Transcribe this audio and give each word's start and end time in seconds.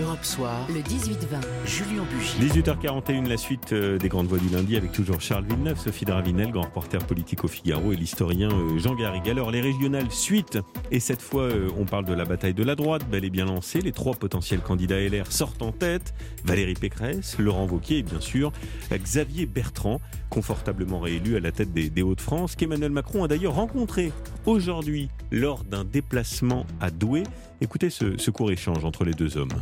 Europe 0.00 0.24
Soir, 0.24 0.66
le 0.70 0.80
18-20, 0.80 1.66
Julien 1.66 2.04
Bugy. 2.10 2.60
18h41, 2.60 3.28
la 3.28 3.36
suite 3.36 3.74
euh, 3.74 3.98
des 3.98 4.08
grandes 4.08 4.26
voix 4.26 4.38
du 4.38 4.48
lundi 4.48 4.78
avec 4.78 4.92
toujours 4.92 5.20
Charles 5.20 5.44
Villeneuve, 5.44 5.78
Sophie 5.78 6.06
Dravinel, 6.06 6.50
grand 6.50 6.62
reporter 6.62 7.04
politique 7.04 7.44
au 7.44 7.48
Figaro 7.48 7.92
et 7.92 7.96
l'historien 7.96 8.48
euh, 8.50 8.78
Jean 8.78 8.94
Garrigue. 8.94 9.28
Alors 9.28 9.50
les 9.50 9.60
régionales 9.60 10.10
suite, 10.10 10.58
et 10.90 11.00
cette 11.00 11.20
fois 11.20 11.42
euh, 11.42 11.68
on 11.76 11.84
parle 11.84 12.06
de 12.06 12.14
la 12.14 12.24
bataille 12.24 12.54
de 12.54 12.64
la 12.64 12.74
droite, 12.74 13.02
bel 13.10 13.26
et 13.26 13.30
bien 13.30 13.44
lancée. 13.44 13.82
Les 13.82 13.92
trois 13.92 14.14
potentiels 14.14 14.60
candidats 14.60 14.98
LR 14.98 15.30
sortent 15.30 15.60
en 15.60 15.72
tête. 15.72 16.14
Valérie 16.44 16.74
Pécresse, 16.74 17.36
Laurent 17.38 17.66
Wauquiez 17.66 17.98
et 17.98 18.02
bien 18.02 18.20
sûr 18.20 18.52
Xavier 18.90 19.44
Bertrand, 19.44 20.00
confortablement 20.30 21.00
réélu 21.00 21.36
à 21.36 21.40
la 21.40 21.52
tête 21.52 21.74
des, 21.74 21.90
des 21.90 22.02
Hauts-de-France, 22.02 22.56
qu'Emmanuel 22.56 22.90
Macron 22.90 23.24
a 23.24 23.28
d'ailleurs 23.28 23.54
rencontré 23.56 24.12
aujourd'hui 24.46 25.10
lors 25.30 25.64
d'un 25.64 25.84
déplacement 25.84 26.64
à 26.80 26.90
Douai. 26.90 27.24
Écoutez 27.62 27.90
ce, 27.90 28.18
ce 28.18 28.30
court 28.32 28.50
échange 28.50 28.84
entre 28.84 29.04
les 29.04 29.12
deux 29.12 29.36
hommes. 29.36 29.52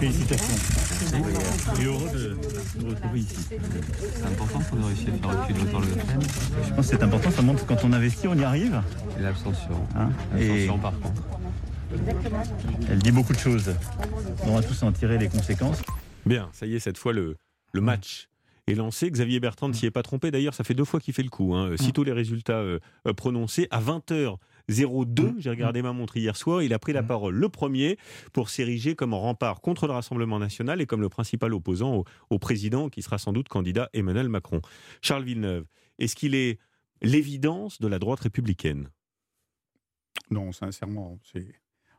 Félicitations. 0.00 0.56
Et 1.80 1.84
heureux 1.84 2.10
de 2.12 2.36
vous 2.80 2.88
retrouver 2.88 3.20
ici. 3.20 3.46
C'est 3.48 4.24
important 4.24 4.58
pour 4.58 4.76
nous 4.78 4.86
réussir 4.88 5.14
à 5.14 5.28
faire 5.28 5.40
reculer 5.42 5.60
autant 5.62 5.78
le 5.78 5.86
FN. 5.86 6.20
Je 6.66 6.74
pense 6.74 6.90
que 6.90 6.96
c'est 6.96 7.02
important, 7.04 7.30
ça 7.30 7.42
montre 7.42 7.64
que 7.64 7.68
quand 7.72 7.84
on 7.84 7.92
investit, 7.92 8.26
on 8.26 8.34
y 8.36 8.42
arrive. 8.42 8.82
Et 9.16 9.22
l'abstention. 9.22 9.86
Hein. 9.94 10.10
Et 10.36 10.48
L'abstention 10.48 10.78
par 10.78 10.98
contre. 10.98 11.22
elle 12.90 12.98
dit 12.98 13.12
beaucoup 13.12 13.34
de 13.34 13.38
choses. 13.38 13.72
On 14.44 14.56
va 14.56 14.62
tous 14.64 14.82
en 14.82 14.90
tirer 14.90 15.16
les 15.16 15.28
conséquences. 15.28 15.80
Bien, 16.26 16.48
ça 16.52 16.66
y 16.66 16.74
est, 16.74 16.80
cette 16.80 16.98
fois 16.98 17.12
le, 17.12 17.36
le 17.72 17.80
match 17.80 18.28
est 18.66 18.74
lancé. 18.74 19.10
Xavier 19.10 19.40
Bertrand 19.40 19.68
ne 19.68 19.72
s'y 19.72 19.86
est 19.86 19.90
pas 19.90 20.02
trompé. 20.02 20.30
D'ailleurs, 20.30 20.54
ça 20.54 20.64
fait 20.64 20.74
deux 20.74 20.84
fois 20.84 21.00
qu'il 21.00 21.14
fait 21.14 21.22
le 21.22 21.30
coup. 21.30 21.54
Hein. 21.54 21.76
Sitôt 21.76 22.04
les 22.04 22.12
résultats 22.12 22.58
euh, 22.60 22.78
euh, 23.06 23.12
prononcés, 23.12 23.66
à 23.70 23.80
20h02, 23.80 25.34
j'ai 25.38 25.50
regardé 25.50 25.82
ma 25.82 25.92
montre 25.92 26.16
hier 26.16 26.36
soir, 26.36 26.62
il 26.62 26.72
a 26.72 26.78
pris 26.78 26.92
la 26.92 27.02
parole 27.02 27.34
le 27.34 27.48
premier 27.48 27.98
pour 28.32 28.50
s'ériger 28.50 28.94
comme 28.94 29.14
rempart 29.14 29.60
contre 29.60 29.86
le 29.86 29.92
Rassemblement 29.92 30.38
national 30.38 30.80
et 30.80 30.86
comme 30.86 31.00
le 31.00 31.08
principal 31.08 31.52
opposant 31.54 31.96
au, 31.96 32.04
au 32.30 32.38
président 32.38 32.88
qui 32.88 33.02
sera 33.02 33.18
sans 33.18 33.32
doute 33.32 33.48
candidat 33.48 33.88
Emmanuel 33.92 34.28
Macron. 34.28 34.60
Charles 35.00 35.24
Villeneuve, 35.24 35.66
est-ce 35.98 36.14
qu'il 36.14 36.34
est 36.34 36.58
l'évidence 37.00 37.80
de 37.80 37.88
la 37.88 37.98
droite 37.98 38.20
républicaine? 38.20 38.88
Non, 40.30 40.52
sincèrement, 40.52 41.18
c'est. 41.32 41.46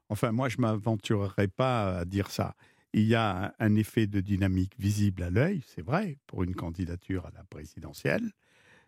Enfin, 0.10 0.32
moi, 0.32 0.50
je 0.50 0.58
m'aventurerais 0.60 1.48
pas 1.48 2.00
à 2.00 2.06
dire 2.06 2.30
ça. 2.30 2.56
Il 2.94 3.04
y 3.06 3.16
a 3.16 3.56
un 3.60 3.76
effet 3.76 4.06
de 4.08 4.20
dynamique 4.22 4.74
visible 4.78 5.24
à 5.24 5.30
l'œil, 5.32 5.64
c'est 5.68 5.82
vrai, 5.82 6.20
pour 6.28 6.44
une 6.44 6.54
candidature 6.56 7.26
à 7.26 7.32
la 7.32 7.44
présidentielle. 7.44 8.32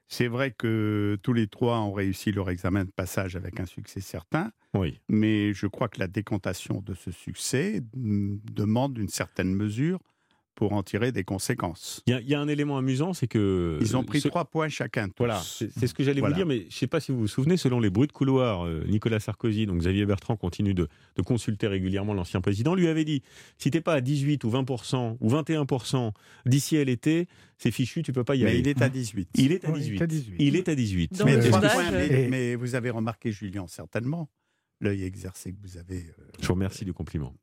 C'est 0.07 0.27
vrai 0.27 0.51
que 0.51 1.17
tous 1.23 1.33
les 1.33 1.47
trois 1.47 1.79
ont 1.81 1.93
réussi 1.93 2.31
leur 2.31 2.49
examen 2.51 2.85
de 2.85 2.91
passage 2.91 3.35
avec 3.35 3.59
un 3.59 3.65
succès 3.65 4.01
certain, 4.01 4.51
Oui. 4.73 4.99
mais 5.09 5.53
je 5.53 5.67
crois 5.67 5.89
que 5.89 5.99
la 5.99 6.07
décantation 6.07 6.81
de 6.81 6.93
ce 6.93 7.11
succès 7.11 7.81
mm, 7.95 8.37
demande 8.51 8.97
une 8.99 9.09
certaine 9.09 9.53
mesure 9.55 9.99
pour 10.55 10.71
en 10.73 10.83
tirer 10.83 11.11
des 11.11 11.23
conséquences. 11.25 12.01
Il 12.07 12.11
y, 12.11 12.13
a- 12.13 12.21
il 12.21 12.29
y 12.29 12.33
a 12.33 12.39
un 12.39 12.47
élément 12.47 12.77
amusant, 12.77 13.13
c'est 13.13 13.27
que... 13.27 13.77
Ils 13.81 13.95
ont 13.97 14.03
pris 14.03 14.21
ce- 14.21 14.29
trois 14.29 14.45
points 14.45 14.69
chacun. 14.69 15.07
tous. 15.09 15.13
Voilà, 15.19 15.41
c'est 15.43 15.69
ce 15.87 15.93
que 15.93 16.03
j'allais 16.03 16.21
Voilà. 16.21 16.33
vous 16.33 16.39
dire, 16.39 16.45
mais 16.47 16.59
je 16.61 16.65
ne 16.67 16.71
sais 16.71 16.87
pas 16.87 16.99
si 17.01 17.11
vous 17.11 17.19
vous 17.19 17.27
souvenez, 17.27 17.57
selon 17.57 17.79
les 17.79 17.89
bruits 17.89 18.07
de 18.07 18.13
couloir, 18.13 18.65
euh, 18.65 18.83
Nicolas 18.87 19.19
Sarkozy, 19.19 19.65
donc 19.65 19.79
Xavier 19.79 20.05
Bertrand 20.05 20.37
continue 20.37 20.73
de, 20.73 20.87
de 21.17 21.21
consulter 21.21 21.67
régulièrement 21.67 22.13
l'ancien 22.13 22.39
président, 22.41 22.73
lui 22.73 22.87
avait 22.87 23.05
dit, 23.05 23.21
si 23.57 23.69
t'es 23.69 23.81
pas 23.81 23.93
à 23.95 24.01
18 24.01 24.43
ou 24.45 24.49
20% 24.49 25.17
ou 25.19 25.29
21% 25.29 26.11
d'ici 26.45 26.77
à 26.77 26.83
l'été, 26.83 27.27
c'est 27.57 27.71
fichu, 27.71 28.01
tu 28.01 28.13
peux 28.13 28.23
pas 28.23 28.35
y 28.35 28.43
Mais 28.43 28.51
aller. 28.51 28.59
il 28.59 28.67
est 28.67 28.81
à 28.81 28.89
18. 28.89 29.29
Il 29.35 29.51
est 29.51 29.65
à 29.65 29.71
Oui, 29.71 29.79
il 29.79 29.83
est 29.83 29.85
18. 29.89 30.01
à 30.01 30.07
18. 30.07 30.35
Il 30.39 30.55
est 30.55 30.69
à 30.69 30.75
18. 30.75 31.17
Dans 31.19 31.25
mais, 31.25 31.41
sondage, 31.41 31.73
points, 31.73 31.91
mais- 31.91 32.27
mais 32.29 32.55
vous 32.55 32.75
avez 32.75 32.89
remarqué, 32.89 33.31
Julien, 33.31 33.65
certainement, 33.67 34.29
l'œil 34.79 35.03
exercé 35.03 35.51
que 35.53 35.57
vous 35.61 35.77
avez. 35.77 35.97
euh, 35.97 36.23
Je 36.41 36.47
vous 36.47 36.53
remercie 36.53 36.85
du 36.85 36.93
compliment. 36.93 37.33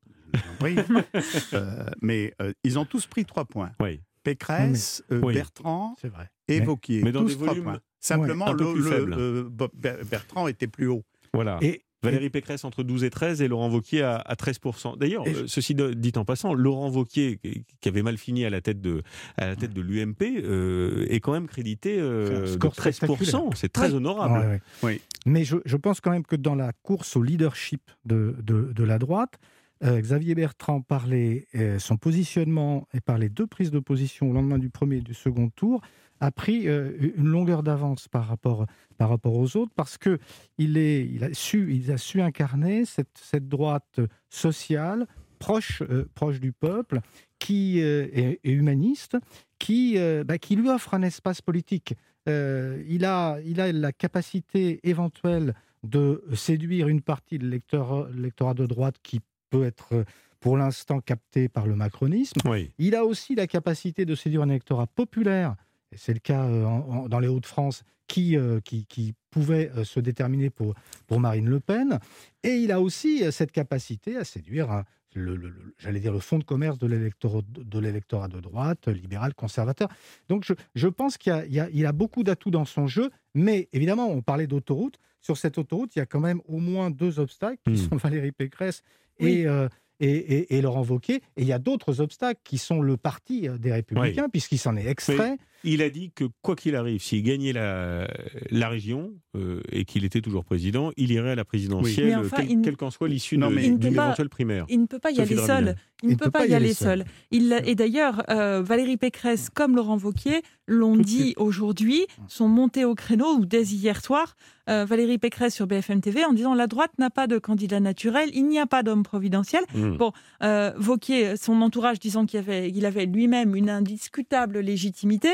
Prie. 0.59 0.77
Euh, 1.55 1.85
mais 2.01 2.35
euh, 2.41 2.53
ils 2.65 2.79
ont 2.79 2.85
tous 2.85 3.07
pris 3.07 3.25
trois 3.25 3.45
points. 3.45 3.73
Oui. 3.81 4.01
Pécresse, 4.23 5.03
euh, 5.13 5.21
Oui. 5.23 5.35
Bertrand 5.35 5.97
vrai. 6.05 6.31
et 6.49 6.61
Mais- 6.61 6.65
Vauquier. 6.67 7.03
mais 7.03 7.13
dans 7.13 7.23
tous 7.23 7.29
des 7.31 7.35
trois 7.35 7.49
volumes, 7.49 7.65
points. 7.65 7.81
Simplement, 8.01 8.47
un 8.49 8.55
peu 8.57 8.75
le- 8.75 9.17
euh, 9.19 10.05
Bertrand 10.11 10.49
était 10.49 10.67
plus 10.69 10.87
haut. 10.89 11.05
Voilà. 11.35 11.59
Et, 11.61 11.83
Valérie 12.05 12.31
Pécresse 12.31 12.65
entre 12.65 12.83
12 12.83 13.05
et 13.05 13.11
13 13.11 13.43
et 13.43 13.49
Laurent 13.49 13.71
Wauquiez 13.71 14.03
à, 14.03 14.17
à 14.17 14.35
13%. 14.35 14.97
D'ailleurs, 14.99 15.25
je- 15.25 15.47
ceci 15.47 15.77
dit 15.77 16.13
en 16.17 16.25
passant, 16.25 16.53
Laurent 16.53 16.91
Wauquiez, 16.91 17.39
qui 17.81 17.89
avait 17.89 18.03
mal 18.03 18.19
fini 18.19 18.45
à 18.45 18.51
la 18.51 18.61
tête 18.61 18.81
de, 18.81 19.03
à 19.37 19.47
la 19.47 19.55
tête 19.55 19.73
de 19.73 19.81
l'UMP, 19.81 20.21
euh, 20.43 21.07
est 21.09 21.21
quand 21.21 21.31
même 21.33 21.47
crédité 21.47 22.01
euh, 22.01 22.27
C'est 22.27 22.35
un 22.37 22.41
de 22.41 22.47
score 22.47 22.73
13%. 22.75 22.93
spectaculaire. 22.93 23.43
C'est 23.55 23.73
très 23.73 23.91
Oui. 23.91 23.95
honorable. 23.95 24.39
Ouais, 24.39 24.47
ouais. 24.47 24.61
Oui. 24.83 25.01
Mais 25.27 25.45
je, 25.45 25.59
je 25.65 25.77
pense 25.77 26.01
quand 26.01 26.11
même 26.11 26.25
que 26.25 26.35
dans 26.35 26.57
la 26.57 26.73
course 26.83 27.15
au 27.17 27.23
leadership 27.23 27.83
de, 28.05 28.35
de, 28.43 28.73
de 28.73 28.83
la 28.85 28.99
droite, 28.99 29.39
euh, 29.85 30.01
Xavier 30.01 30.35
Bertrand, 30.35 30.81
par 30.81 31.07
les, 31.07 31.47
euh, 31.55 31.79
son 31.79 31.97
positionnement 31.97 32.87
et 32.95 33.01
par 33.01 33.19
les 33.19 33.29
deux 33.29 33.47
prises 33.47 33.71
de 33.71 33.81
position 33.81 34.31
au 34.31 34.33
lendemain 34.33 34.59
du 34.59 34.71
premier 34.71 34.97
et 34.97 35.03
du 35.03 35.15
second 35.15 35.51
tour, 35.51 35.81
a 36.21 36.31
pris 36.31 36.69
euh, 36.69 37.13
une 37.17 37.27
longueur 37.27 37.63
d'avance 37.63 38.07
par 38.07 38.27
rapport, 38.27 38.67
par 38.97 39.09
rapport 39.09 39.35
aux 39.35 39.57
autres 39.57 39.73
parce 39.75 39.99
que 39.99 40.19
il, 40.57 40.79
a 41.25 41.35
su, 41.35 42.21
incarner 42.21 42.85
cette, 42.85 43.49
droite 43.49 43.99
sociale, 44.31 45.07
proche, 45.41 45.83
euh, 45.83 46.09
proche 46.15 46.39
du 46.39 46.53
peuple, 46.53 47.01
qui 47.41 47.81
est, 47.81 48.39
humaniste, 48.45 49.17
qui, 49.59 49.99
bah, 50.25 50.39
qui 50.39 50.55
lui 50.55 50.69
offre 50.69 50.95
un 50.95 51.03
espace 51.03 51.43
politique. 51.43 51.97
Il, 52.29 53.05
a, 53.05 53.41
il 53.45 53.61
a 53.61 53.73
la 53.73 53.91
capacité 53.91 54.79
éventuelle 54.89 55.55
de 55.83 56.23
séduire 56.35 56.87
une 56.87 57.01
partie 57.01 57.39
de 57.39 57.49
l'électorat 57.49 58.55
de 58.55 58.67
droite 58.67 58.95
qui 59.03 59.19
peut 59.53 59.65
être 59.65 59.89
euh, 59.93 60.05
pour 60.41 60.57
l'instant 60.57 61.01
capté 61.01 61.49
par 61.49 61.67
le 61.67 61.77
macronisme. 61.77 62.41
Oui. 62.47 62.73
Il 62.79 62.95
a 62.97 63.05
aussi 63.05 63.35
la 63.37 63.47
capacité 63.47 64.05
de 64.05 64.15
séduire 64.15 64.43
un 64.43 64.49
électorat 64.49 64.87
populaire, 64.89 65.55
et 65.93 65.97
c'est 65.99 66.15
le 66.15 66.19
cas 66.21 66.45
euh, 66.45 66.65
en- 66.65 67.05
en- 67.05 67.09
dans 67.09 67.21
les 67.21 67.29
Hauts-de-France, 67.29 67.85
qui, 68.09 68.37
euh, 68.37 68.61
qui, 68.61 68.85
qui 68.87 69.15
pouvait 69.31 69.71
euh, 69.77 69.85
se 69.85 70.01
déterminer 70.01 70.51
pour, 70.51 70.75
pour 71.07 71.21
Marine 71.21 71.49
Le 71.49 71.61
Pen. 71.61 71.99
Et 72.43 72.57
il 72.57 72.73
a 72.73 72.81
aussi 72.81 73.23
cette 73.31 73.53
capacité 73.53 74.17
à 74.17 74.25
séduire, 74.25 74.71
un- 74.71 74.85
le, 75.15 75.37
le- 75.37 75.51
le- 75.51 75.75
j'allais 75.79 76.01
dire, 76.01 76.13
le 76.13 76.19
fond 76.21 76.39
de 76.39 76.45
commerce 76.45 76.79
de 76.79 76.87
l'électorat 76.87 77.43
de, 77.47 77.79
l'électorat 77.79 78.29
de 78.29 78.41
droite, 78.41 78.89
libéral, 78.89 79.35
conservateur. 79.35 79.89
Donc 80.29 80.45
je, 80.45 80.55
je 80.75 80.89
pense 80.89 81.19
qu'il 81.19 81.33
y 81.33 81.37
a, 81.37 81.45
il 81.47 81.53
y 81.55 81.61
a- 81.61 81.69
il 81.73 81.85
a 81.87 81.93
beaucoup 81.93 82.23
d'atouts 82.25 82.51
dans 82.51 82.65
son 82.65 82.87
jeu, 82.87 83.11
mais 83.35 83.69
évidemment, 83.73 84.09
on 84.11 84.23
parlait 84.23 84.47
d'autoroute. 84.47 84.99
Sur 85.21 85.37
cette 85.37 85.57
autoroute, 85.57 85.95
il 85.95 86.01
y 86.01 86.03
a 86.03 86.07
quand 86.07 86.19
même 86.21 86.41
au 86.49 86.59
moins 86.59 86.91
deux 86.91 87.21
obstacles, 87.21 87.61
qui 87.65 87.73
Hmm. 87.75 87.89
sont 87.91 87.97
Valérie 87.97 88.33
Pécresse 88.33 88.83
Oui. 89.23 89.31
et, 89.41 89.47
euh, 89.47 89.69
et, 90.01 90.09
et- 90.11 90.57
et 90.57 90.63
Laurent 90.63 90.83
Wauquiez. 90.83 91.17
Et 91.37 91.43
il 91.43 91.47
y 91.47 91.53
a 91.53 91.59
d'autres 91.61 92.01
obstacles 92.01 92.41
qui 92.45 92.59
sont 92.59 92.81
le 92.83 92.97
parti 92.97 93.49
euh, 93.49 93.57
des 93.59 93.73
Républicains, 93.73 94.29
puisqu'il 94.29 94.59
s'en 94.59 94.77
est 94.77 94.87
extrait. 94.87 95.37
Il 95.65 95.81
a 95.81 95.91
dit 95.91 96.11
que 96.13 96.25
quoi 96.43 96.57
qu'il 96.57 96.75
arrive, 96.75 97.01
s'il 97.01 97.23
gagnait 97.23 97.53
la, 97.53 98.09
la 98.51 98.69
région 98.69 99.13
euh, 99.37 99.61
et 99.71 99.85
qu'il 99.85 100.05
était 100.05 100.21
toujours 100.21 100.45
président, 100.45 100.91
il 100.97 101.13
irait 101.13 101.31
à 101.31 101.35
la 101.37 101.45
présidentielle, 101.45 102.09
enfin, 102.19 102.43
quelle 102.63 102.77
qu'en 102.77 102.91
soit 102.91 103.07
l'issue 103.09 103.37
d'une 103.79 103.93
éventuelle 104.09 104.29
primaire. 104.29 104.65
Il 104.69 104.81
ne 104.81 104.87
peut 104.87 104.99
pas 104.99 105.13
y 105.13 105.17
Sophie 105.17 105.35
aller 105.35 105.47
seul. 105.47 105.77
Il 106.03 106.11
ne 106.11 106.15
peut 106.17 106.31
pas 106.31 106.47
y 106.47 106.55
aller 106.55 106.75
seul. 106.75 107.05
Il, 107.31 107.61
et 107.65 107.75
d'ailleurs, 107.75 108.25
euh, 108.29 108.63
Valérie 108.63 108.97
Pécresse 108.97 109.51
comme 109.51 109.77
Laurent 109.77 109.99
Wauquiez 109.99 110.43
l'ont 110.67 110.97
dit 110.97 111.35
aujourd'hui, 111.37 112.07
sont 112.29 112.49
montés 112.49 112.85
au 112.85 112.95
créneau, 112.95 113.35
ou 113.35 113.47
dès 113.47 113.63
hier 113.63 114.03
soir, 114.03 114.37
euh, 114.71 114.85
Valérie 114.85 115.19
Pécresse 115.19 115.55
sur 115.55 115.67
BFM 115.67 116.01
TV 116.01 116.25
en 116.25 116.33
disant 116.33 116.55
la 116.55 116.67
droite 116.67 116.93
n'a 116.99 117.11
pas 117.11 117.27
de 117.27 117.39
candidat 117.39 117.81
naturel, 117.81 118.31
il 118.33 118.47
n'y 118.47 118.59
a 118.59 118.67
pas 118.67 118.83
d'homme 118.83 119.03
providentiel. 119.03 119.65
Hmm. 119.75 119.97
Bon, 119.97 120.13
Euh, 120.43 120.73
Wauquiez, 120.79 121.37
son 121.37 121.63
entourage 121.63 121.99
disant 121.99 122.27
qu'il 122.27 122.39
avait, 122.39 122.69
il 122.71 122.85
avait 122.87 123.07
lui-même 123.07 123.55
une 123.55 123.71
indiscutable 123.71 124.59
légitimité, 124.61 125.31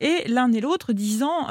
et 0.00 0.26
l'un 0.26 0.50
et 0.52 0.60
l'autre 0.60 0.92
disant 0.92 1.46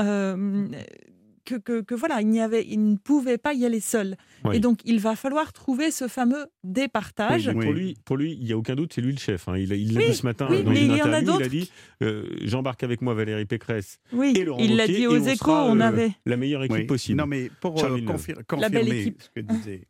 que, 1.47 1.55
que- 1.55 1.81
que 1.81 1.95
voilà, 1.95 2.21
il, 2.21 2.27
n'y 2.27 2.41
avait, 2.41 2.65
il 2.67 2.91
ne 2.91 2.97
pouvait 2.97 3.37
pas 3.37 3.53
y 3.53 3.65
aller 3.65 3.79
seul. 3.79 4.17
Oui. 4.43 4.57
Et 4.57 4.59
donc, 4.59 4.79
il 4.83 4.99
va 4.99 5.15
falloir 5.15 5.53
trouver 5.53 5.91
ce 5.91 6.07
fameux 6.07 6.45
départage. 6.63 7.47
Oui, 7.47 7.53
pour, 7.53 7.63
Oui. 7.73 7.73
lui, 7.73 7.97
pour 8.05 8.17
lui, 8.17 8.33
il 8.33 8.43
n'y 8.43 8.51
a 8.51 8.57
aucun 8.57 8.75
doute, 8.75 8.91
c'est 8.93 9.01
lui 9.01 9.13
le 9.13 9.17
chef. 9.17 9.47
hein. 9.47 9.57
Il 9.57 9.69
l'a 9.69 9.75
il 9.75 9.93
l'a 9.93 10.01
Oui, 10.01 10.07
dit 10.09 10.15
ce 10.15 10.25
matin 10.25 10.47
oui, 10.49 10.63
dans 10.63 10.71
mais 10.71 10.85
une 10.85 10.91
il 10.91 10.97
y 10.97 11.01
en 11.01 11.11
a 11.13 11.17
interview. 11.19 11.37
Il 11.39 11.43
a 11.43 11.47
dit 11.49 11.71
euh, 12.03 12.29
J'embarque 12.43 12.83
avec 12.83 13.01
moi 13.01 13.13
Valérie 13.13 13.45
Pécresse 13.45 13.99
Oui, 14.11 14.33
et 14.35 14.43
Laurent 14.43 14.61
il 14.61 14.75
l'a 14.75 14.87
dit 14.87 15.07
aux 15.07 15.13
on 15.21 15.25
échos, 15.25 15.45
sera, 15.45 15.65
on 15.65 15.79
euh, 15.79 15.83
avait. 15.83 16.11
la 16.25 16.35
meilleure 16.37 16.63
équipe 16.65 16.77
Oui. 16.77 16.85
possible. 16.85 17.17
Non, 17.19 17.25
mais 17.27 17.49
pour 17.61 17.81
euh, 17.83 17.99
confirmer 18.45 19.13
ce 19.19 19.29
que 19.33 19.39
disait 19.39 19.87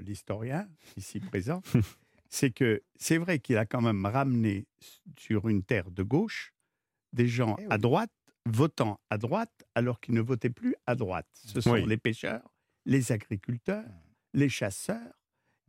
l'historien 0.00 0.66
ici 0.96 1.20
présent, 1.20 1.62
c'est 2.28 2.50
que 2.50 2.82
c'est 2.96 3.18
vrai 3.18 3.38
qu'il 3.38 3.56
a 3.56 3.66
quand 3.66 3.80
même 3.80 4.04
ramené 4.04 4.66
sur 5.18 5.48
une 5.48 5.62
terre 5.62 5.90
de 5.90 6.02
gauche 6.02 6.52
des 7.12 7.28
gens 7.28 7.56
oui. 7.58 7.64
à 7.70 7.78
droite 7.78 8.10
votant 8.46 9.00
à 9.10 9.18
droite 9.18 9.64
alors 9.74 10.00
qu'ils 10.00 10.14
ne 10.14 10.20
votaient 10.20 10.50
plus 10.50 10.74
à 10.86 10.94
droite. 10.94 11.26
Ce 11.34 11.60
sont 11.60 11.72
Oui. 11.72 11.86
les 11.86 11.96
pêcheurs, 11.96 12.48
les 12.84 13.12
agriculteurs, 13.12 13.84
les 14.34 14.48
chasseurs 14.48 15.12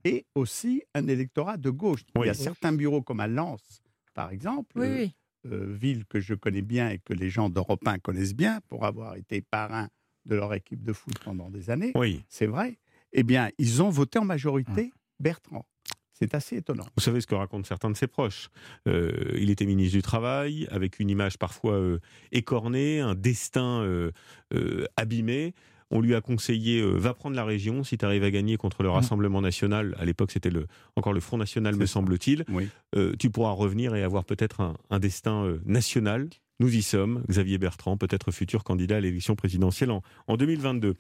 et 0.04 0.26
aussi 0.36 0.84
un 0.94 1.08
électorat 1.08 1.58
de 1.58 1.70
gauche. 1.70 2.02
Il 2.16 2.26
y 2.26 2.30
a 2.30 2.34
certains 2.34 2.72
bureaux 2.74 3.02
comme 3.02 3.20
à 3.20 3.28
Lens, 3.28 3.82
par 4.14 4.32
exemple, 4.32 4.80
Oui, 4.80 4.86
euh, 4.88 4.96
oui. 5.00 5.16
euh, 5.52 5.74
ville 5.74 6.06
que 6.06 6.20
je 6.20 6.34
connais 6.36 6.62
bien 6.62 6.90
et 6.90 7.00
que 7.00 7.14
les 7.14 7.30
gens 7.30 7.50
d'Europe 7.50 7.86
1 7.88 8.00
connaissent 8.00 8.36
bien 8.36 8.62
pour 8.70 8.86
avoir 8.86 9.16
été 9.16 9.42
parrain 9.42 9.90
de 10.26 10.36
leur 10.36 10.54
équipe 10.54 10.84
de 10.84 10.94
foot 10.94 11.18
pendant 11.24 11.50
des 11.50 11.70
années, 11.70 11.92
Oui. 11.96 12.24
c'est 12.30 12.48
vrai, 12.48 12.78
eh 13.14 13.24
bien, 13.24 13.50
ils 13.58 13.82
ont 13.82 13.90
voté 13.90 14.20
en 14.20 14.26
majorité 14.26 14.92
Bertrand. 15.20 15.66
C'est 16.20 16.34
assez 16.34 16.58
étonnant. 16.58 16.86
Vous 16.96 17.04
savez 17.04 17.22
ce 17.22 17.28
que 17.28 17.36
racontent 17.36 17.68
certains 17.68 17.92
de 17.92 17.96
ses 17.96 18.08
proches. 18.08 18.50
Euh, 18.88 19.12
il 19.38 19.52
était 19.52 19.66
ministre 19.66 19.96
du 19.96 20.02
Travail, 20.02 20.68
avec 20.72 21.00
une 21.00 21.10
image 21.10 21.38
parfois 21.38 21.74
euh, 21.74 22.00
écornée, 22.32 23.00
un 23.00 23.14
destin 23.14 23.82
euh, 23.82 24.12
abîmé. 24.96 25.54
On 25.92 26.02
lui 26.02 26.16
a 26.16 26.22
conseillé 26.22 26.82
va 26.82 27.14
prendre 27.14 27.36
la 27.36 27.46
région 27.46 27.84
si 27.86 27.98
tu 27.98 28.04
arrives 28.04 28.24
à 28.24 28.32
gagner 28.32 28.58
contre 28.58 28.84
le 28.84 28.90
Rassemblement 28.90 29.42
national. 29.42 29.96
À 29.98 30.04
l'époque, 30.04 30.32
c'était 30.32 30.50
le, 30.50 30.68
encore 30.98 31.14
le 31.14 31.22
Front 31.22 31.38
national, 31.38 31.78
me 31.78 31.86
semble-t-il. 31.86 32.44
Oui. 32.50 32.68
Tu 33.18 33.30
pourras 33.30 33.52
revenir 33.52 33.96
et 33.96 34.04
avoir 34.04 34.26
peut-être 34.26 34.60
un, 34.60 34.76
un 34.90 35.00
destin 35.00 35.58
national. 35.66 36.28
Nous 36.60 36.76
y 36.76 36.82
sommes. 36.82 37.24
Xavier 37.30 37.58
Bertrand, 37.58 37.98
peut-être 37.98 38.32
futur 38.32 38.64
candidat 38.64 38.98
à 38.98 39.00
l'élection 39.00 39.36
présidentielle 39.36 39.92
en, 39.92 40.02
en 40.28 40.38
2022. 40.38 40.96